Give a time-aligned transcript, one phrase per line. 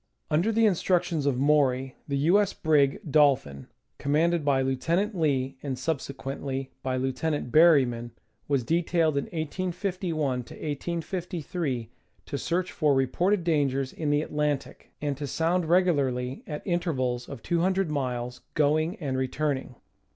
[0.31, 2.39] Under the instructions of Maury the U.
[2.41, 2.53] S.
[2.53, 3.67] brig Dolphin,
[3.99, 8.09] com manded by Lieutenant Lee, and subsequently by Lieutenant Berry man,
[8.47, 10.41] was detailed in 1851
[11.03, 11.89] 3
[12.25, 17.43] to search for reported dangers in the Atlantic, and to sound regularly at intervals of
[17.43, 19.75] 200 miles going and returning.